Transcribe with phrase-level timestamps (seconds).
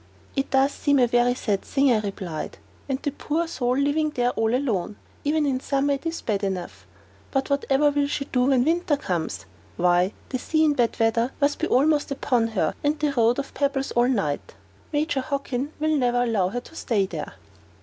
[0.35, 2.57] "It does seem a very sad thing," I replied;
[2.89, 4.95] "and the poor soul living there all alone!
[5.23, 6.87] Even in the summer it is bad enough;
[7.29, 9.45] but whatever will she do when the winter comes?
[9.77, 12.73] Why, the sea in bad weather must be almost in upon her.
[12.83, 14.55] And the roar of the pebbles all night!
[14.91, 17.33] Major Hockin will never allow her to stay there."